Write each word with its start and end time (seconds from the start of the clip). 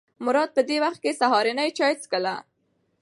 مراد 0.25 0.49
په 0.55 0.61
دې 0.69 0.77
وخت 0.83 0.99
کې 1.03 1.17
سهارنۍ 1.21 1.69
چای 1.77 1.93
څښله. 2.01 2.35